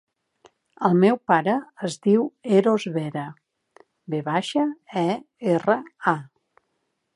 El 0.87 0.95
meu 1.01 1.19
pare 1.31 1.57
es 1.87 1.97
diu 2.07 2.23
Eros 2.61 2.87
Vera: 2.97 3.27
ve 4.15 4.23
baixa, 4.31 4.67
e, 5.05 5.07
erra, 5.59 5.79
a. 6.17 6.19